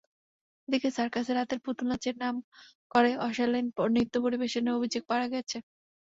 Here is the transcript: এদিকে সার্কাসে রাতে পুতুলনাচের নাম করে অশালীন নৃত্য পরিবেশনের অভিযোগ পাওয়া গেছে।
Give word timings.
এদিকে 0.67 0.89
সার্কাসে 0.93 1.31
রাতে 1.33 1.55
পুতুলনাচের 1.65 2.15
নাম 2.23 2.35
করে 2.91 3.11
অশালীন 3.27 3.65
নৃত্য 3.89 4.15
পরিবেশনের 4.25 4.77
অভিযোগ 4.77 5.03
পাওয়া 5.09 5.27
গেছে। 5.33 5.57